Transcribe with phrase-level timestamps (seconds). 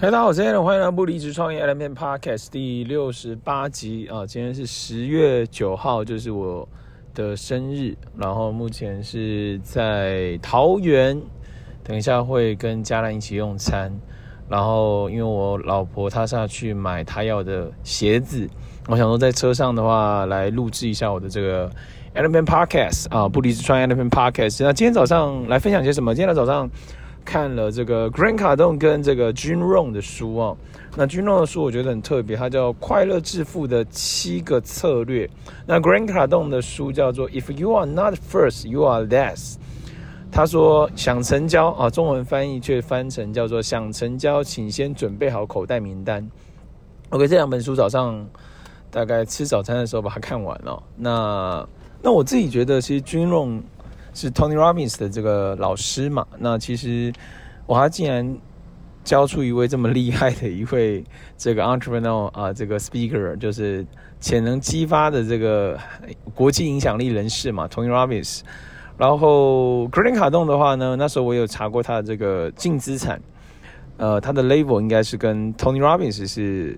[0.00, 4.24] 大家好，我是 Allen，欢迎来到不离职创业 Element Podcast 第六十八集啊！
[4.24, 6.66] 今天是十月九号，就是我
[7.12, 7.96] 的生日。
[8.16, 11.20] 然后目前是在桃园，
[11.82, 13.92] 等一下会跟家人一起用餐。
[14.48, 18.48] 然后因为我老婆她下去买她要的鞋子，
[18.86, 21.68] 我想说在车上的话来录制一下我的这个
[22.14, 24.62] Element Podcast 啊，不离职创业 Element Podcast。
[24.62, 26.14] 那今天早上来分享些什么？
[26.14, 26.70] 今天早上。
[27.28, 30.56] 看了这个 Grant Cardone 跟这个 Jim Rohn 的书哦，
[30.96, 35.26] 那 Jim Rohn 的书我觉得很特别，它叫《快乐致富的七个策略》。
[35.66, 39.56] 那 Grant Cardone 的书叫做《If You Are Not First, You Are Last》。
[40.32, 46.26] 他说想成交啊，中文翻译却翻成叫做想成交，请先准备好口袋名单。
[47.10, 48.26] OK，这两本书早上
[48.90, 50.82] 大概吃早餐的时候把它看完了。
[50.96, 51.68] 那
[52.02, 53.60] 那我自己觉得，其实 Jim Rohn
[54.18, 56.26] 是 Tony Robbins 的这个老师嘛？
[56.40, 57.12] 那其实
[57.66, 58.36] 我还竟然
[59.04, 61.04] 教出一位这么厉害的一位
[61.36, 63.86] 这个 entrepreneur 啊，这个 speaker 就是
[64.18, 65.78] 潜能激发的这个
[66.34, 68.40] 国际影响力人士嘛，Tony Robbins。
[68.96, 73.22] 然后 Grant Cardone 的话呢，那时候我有查过他的这个净资产，
[73.98, 76.76] 呃，他的 level 应该是跟 Tony Robbins 是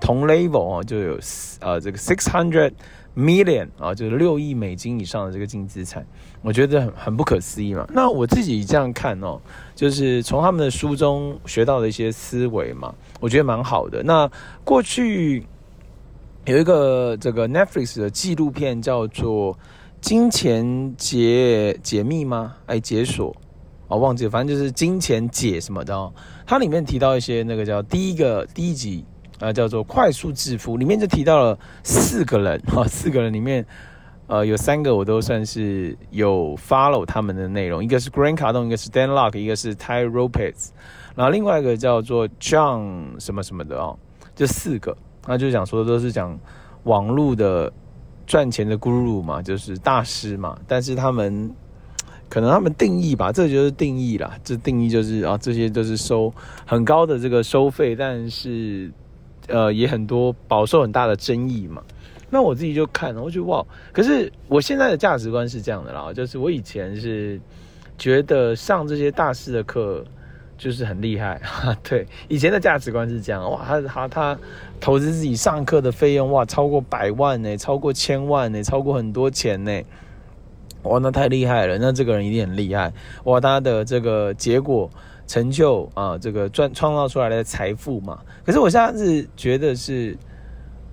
[0.00, 1.18] 同 level 哦，就有
[1.60, 2.72] 呃这个 six hundred。
[3.18, 6.06] million 啊，就是六亿美金以上的这个净资产，
[6.42, 7.88] 我觉得很很不可思议嘛。
[7.90, 9.40] 那我自己这样看哦，
[9.74, 14.02] 就是从他们的书中学到的一些思维嘛，我觉得蛮好的。
[14.02, 14.30] 那
[14.64, 15.42] 过去
[16.44, 19.54] 有一个这个 Netflix 的纪录片叫做
[20.02, 22.54] 《金钱解解密》吗？
[22.66, 23.34] 哎，解锁
[23.88, 26.12] 哦，忘记了，反正就是金钱解什么的哦。
[26.44, 29.06] 它里面提到一些那个叫第一个第一集。
[29.38, 33.64] 啊，叫做快速致富，里面就提到了四个人哈， 四个人里面，
[34.28, 40.70] 呃，有三个我都算是有 follow 他们的内容，一个是 Grant Cardone，一个是 Dan Lok，一个是 Tai Lopez，
[41.14, 43.98] 然后另外一个叫做 John 什么什么的哦，
[44.34, 46.38] 这四个，那就讲说都是讲
[46.84, 47.70] 网络的
[48.26, 51.54] 赚钱的 guru 嘛，就是大师嘛，但是他们
[52.30, 56.32] 可能他们定义吧，这就是定义啦，这定义就是啊，这些都是收
[56.66, 58.90] 很高的这个收费，但是。
[59.48, 61.82] 呃，也很多饱受很大的争议嘛。
[62.28, 67.40] 那我自己就看了，我觉得哇，可是我现在的价值观是这样的啦，就是我以前是
[67.96, 70.04] 觉得上这些大师的课
[70.58, 71.40] 就是很厉害，
[71.84, 74.38] 对，以前的价值观是这样，哇，他他他
[74.80, 79.80] 投资自己上课的费用哇，超过百万呢，超过千万呢，超过很多钱呢，
[80.82, 82.92] 哇，那太厉害了，那这个人一定很厉害，
[83.22, 84.90] 哇，他的这个结果。
[85.26, 88.18] 成就啊，这个赚创造出来的财富嘛。
[88.44, 90.16] 可是我现在是觉得是，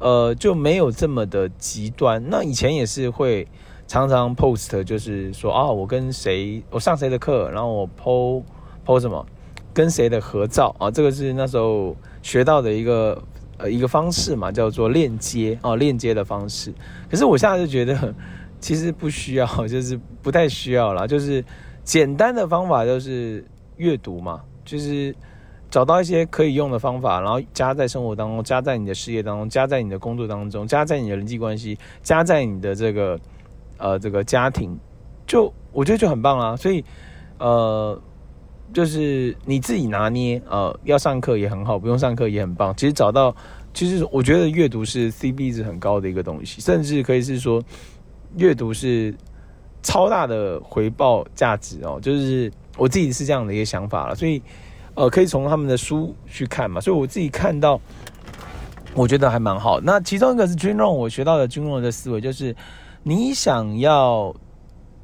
[0.00, 2.20] 呃，就没有这么的极端。
[2.28, 3.46] 那以前也是会
[3.86, 8.42] 常常 post，就是说啊，我跟谁，我上谁的课，然后我 po
[8.84, 9.24] po 什么，
[9.72, 10.90] 跟谁的合照啊。
[10.90, 13.22] 这个是那时候学到的一个
[13.58, 16.74] 呃一个方式嘛，叫做链接啊，链接的方式。
[17.08, 18.12] 可是我现在就觉得
[18.58, 21.44] 其实不需要，就是不太需要啦，就是
[21.84, 23.44] 简单的方法就是。
[23.76, 25.14] 阅读嘛，就是
[25.70, 33.18] 找到一些可以用的方法，然后加在生活当中，加在你的事业当中，加在你的工作当中，加在你的人际关系，加在你的这个
[33.76, 34.78] 呃这个家庭，
[35.26, 36.56] 就我觉得就很棒啦。
[36.56, 36.82] 所以
[37.38, 38.00] 呃，
[38.72, 42.74] 就是你自己拿捏，呃，要上课也很好，不用上课也很棒。
[42.76, 43.34] 其实找到，
[43.74, 47.62] 其实我觉得阅读是 C B 值很高的一个东西，甚至可以是说
[48.36, 49.14] 阅读是
[49.82, 52.50] 超大的回报价值哦，就是。
[52.76, 54.42] 我自己是这样的一个想法了，所以，
[54.94, 56.80] 呃，可以从他们的书去看嘛。
[56.80, 57.80] 所以我自己看到，
[58.94, 59.80] 我觉得还蛮好。
[59.80, 62.54] 那其中一个是 Jim Rohn，我学到的 Jim Rohn 的思维就是，
[63.02, 64.34] 你想要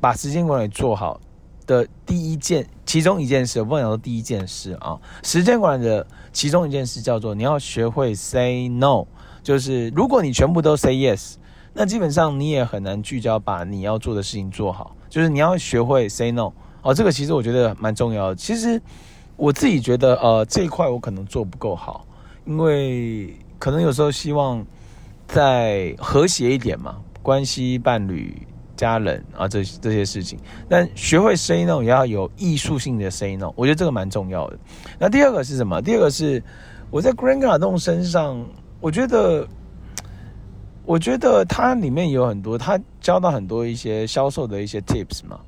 [0.00, 1.20] 把时间管理做好
[1.66, 9.04] 的第一件，其中一件事，我不能讲说第一件事啊，时间管理的其中一件事叫做你要学会 say no，
[9.42, 11.34] 就是如果你全部都 say yes，
[11.74, 16.52] 那基本上你也很难聚焦把你要做的事情做好，就是你要学会 say no。
[16.82, 18.36] 哦，这个其实我觉得蛮重要的。
[18.36, 18.80] 其实
[19.36, 22.06] 我自己觉得，呃，这一块我可能做不够好，
[22.46, 24.64] 因为可能有时候希望
[25.26, 28.46] 再和谐一点嘛，关系、伴侣、
[28.76, 30.38] 家人啊，这这些事情。
[30.68, 34.58] 但学会 say no 也要有艺术性的 say no，我觉得这个蛮重要的。
[34.98, 35.82] 那第二个是什么？
[35.82, 36.42] 第二个是
[36.90, 38.42] 我在 Grant Cardone 身上，
[38.80, 39.46] 我觉得，
[40.84, 45.38] 我觉得它里面有很多，他教到很多一些销售的一些 tips 嘛。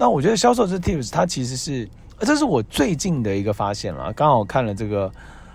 [0.00, 1.86] 那我觉得销售这 tips，它其实是，
[2.20, 4.10] 这是我最近的一个发现了。
[4.14, 5.12] 刚好看了这个，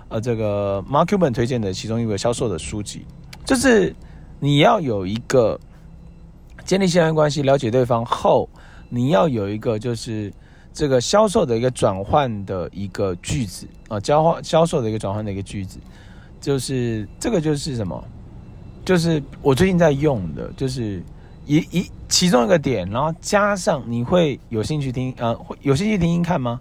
[0.07, 3.07] 呃，这个 Mark Cuban 推荐的其中一个销售的书籍，
[3.44, 3.95] 就是
[4.39, 5.59] 你要有一个
[6.63, 8.47] 建立信任关系、了解对方后，
[8.88, 10.31] 你要有一个就是
[10.71, 15.80] 这个销售的一个转换的一个句子啊，交换销售的一个转换的一个句子，
[16.39, 18.03] 就是这个就是什么？
[18.86, 21.01] 就是我最近在用的，就是
[21.45, 26.59] 一一其中一个点，然后加上你会有兴趣听，呃，会有兴趣听听看吗？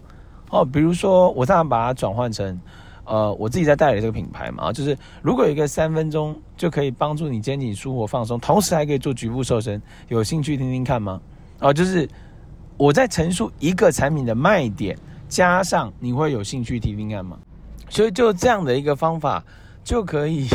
[0.49, 2.59] 哦，比如说我这样把它转换成，
[3.03, 11.19] 呃，我自己在代理这个品牌嘛，就是如果有一个三分钟就可以帮助你肩颈舒活放松，同时还可以做局部瘦身，有兴趣听听看吗？
[11.59, 12.07] 哦，就是。
[12.77, 14.97] 我在陈述一个产品的卖点，
[15.29, 17.37] 加上你会有兴趣听听看吗？
[17.87, 19.41] 所以就这样的一个方法，
[19.81, 20.45] 就可以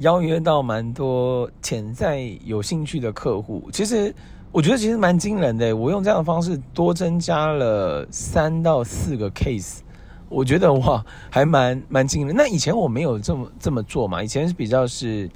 [0.00, 3.70] 邀约到蛮多潜在有兴趣的客户。
[3.72, 4.14] 其实
[4.52, 9.78] 我觉得其实蛮惊人的，我用这样的方式多增加了三到四个 case，
[10.28, 12.36] 我觉得哇，还蛮蛮惊人。
[12.36, 15.30] 那以前我没有这么这么做嘛，以前是比较是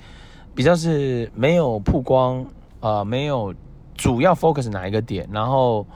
[0.54, 2.44] 比较是没有曝光
[2.80, 3.54] 啊、没有。
[3.96, 5.86] 主要 focus 哪一个点，然后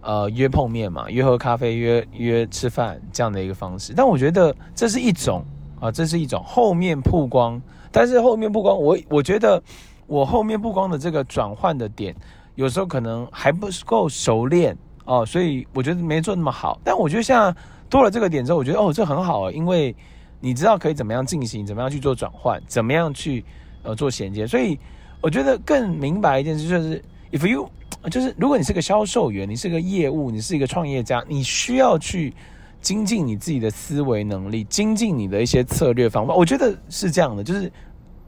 [0.00, 3.92] 呃约碰面嘛，约喝咖啡，约约吃饭这样的一个方式。
[3.96, 5.42] 但我觉得这是一种
[5.80, 7.60] 啊，这是一种后面曝光。
[7.90, 9.62] 但是后面曝光，我我觉得
[10.06, 12.14] 我后面曝光的这个转换的点，
[12.54, 16.78] 有时候可能还不够熟练哦，所以我觉得没做那么好。
[16.84, 17.54] 但我觉得现在
[17.88, 19.94] 多了这个点之后，我觉得哦这很好，因为
[20.40, 23.44] 你知道可以怎么样进行，怎么样去做转换，怎么样去
[23.82, 24.46] 呃做衔接。
[24.46, 24.78] 所以
[25.20, 27.02] 我觉得更明白一件事就是。
[27.30, 27.68] If you
[28.10, 32.32] 就是如果你是个销售员，你是个业务，你是一个创业家，你需要去
[32.80, 36.34] 精进你自己的思维能力，精进你的一些策略方法。
[36.34, 37.70] 我觉得是这样的，就是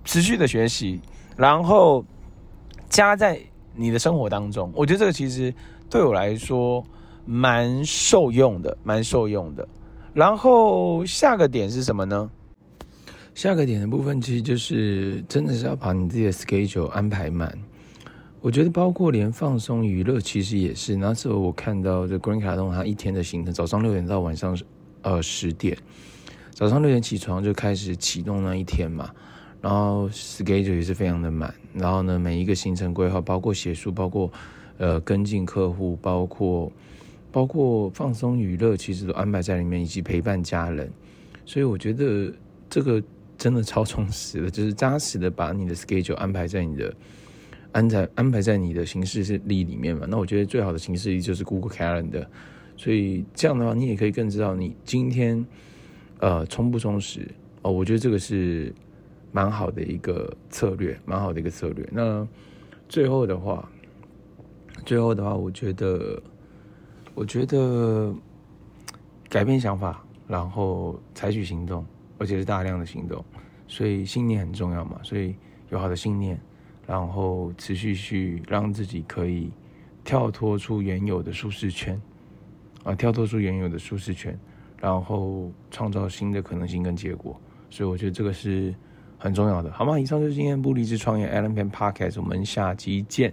[0.05, 1.01] 持续的学习，
[1.37, 2.05] 然后
[2.89, 3.41] 加在
[3.75, 4.73] 你的生活当中。
[4.75, 5.55] 我觉得这个其实
[5.89, 6.85] 对我来说
[7.25, 9.67] 蛮受用的，蛮受用的。
[10.13, 12.31] 然后下个点是什么呢？
[13.33, 17.57] 下个点的部分其实就是真的是要把你自己的 schedule 安排满。
[18.43, 20.97] 我觉得包括连放松娱乐，其实也是。
[20.97, 24.59] 那时候我看到这 Green 卡通他一天的行程，早上六点到晚上
[25.03, 25.77] 呃十点，
[26.51, 29.11] 早上六点起床就开始启动那一天嘛。
[29.61, 31.55] 然后 schedule 也是非常的满。
[31.75, 34.33] 然后呢，每一个行程规划，包括写书，包括
[34.79, 36.73] 呃跟进客户，包括
[37.31, 40.91] 包括放松娱乐，其实都安排在里面，以及陪伴家人。
[41.45, 42.33] 所以我觉得
[42.71, 43.03] 这个
[43.37, 46.91] 真的超充实的，就是扎实的把你的 schedule 安排在你的。
[47.73, 50.07] 安在安排在你的行事历里面嘛？
[50.09, 52.27] 那我觉得最好的行事历就是 Google Calendar，
[52.77, 55.45] 所以这样的话，你也可以更知道你今天
[56.19, 57.27] 呃充不充实
[57.63, 57.71] 哦。
[57.71, 58.75] 我觉得这个是
[59.33, 61.89] 蛮好的一个策略，蛮好的一个策略。
[61.93, 62.27] 那
[62.89, 63.71] 最后的话，
[64.85, 66.23] 最后的话，我觉得
[67.15, 68.15] 我觉得
[69.29, 71.87] 改变想法，然后采取行动，
[72.19, 73.25] 而且是大量的行动。
[73.69, 75.37] 所以信念很重要嘛，所以
[75.69, 76.37] 有好的信念。
[76.91, 79.49] 然后持续去让自己可以
[80.03, 81.97] 跳脱出原有的舒适圈，
[82.83, 84.37] 啊，跳脱出原有的舒适圈，
[84.77, 87.41] 然后创造新的可能性跟结果。
[87.71, 88.75] 所以我觉得这个是
[89.19, 90.01] 很重要的，好吗？
[90.01, 93.33] 以上就是今天不离职创业 Allen Pen Podcast，我们下期见。